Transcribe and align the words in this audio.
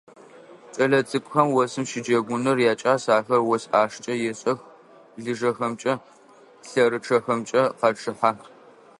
Кӏэлэцӏыкӏухэм 0.75 1.47
осым 1.61 1.85
щыджэгуныр 1.89 2.57
якӏас: 2.71 3.03
ахэр 3.17 3.41
ос 3.53 3.63
ӏашкӏэ 3.71 4.13
ешӏэх, 4.31 4.59
лыжэхэмкӏэ, 5.23 5.93
лъэрычъэхэмкӏэ 6.67 7.61
къачъыхьэ. 7.79 8.31